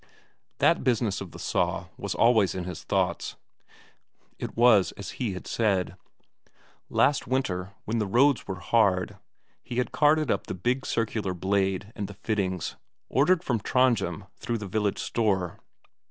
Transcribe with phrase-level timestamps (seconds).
[0.57, 3.35] That business of the saw was always in his thoughts;
[4.39, 5.95] it was as he had said.
[6.89, 9.17] Last winter, when the roads were hard,
[9.61, 12.77] he had carted up the big circular blade and the fittings,
[13.09, 15.59] ordered from Trondhjem through the village store.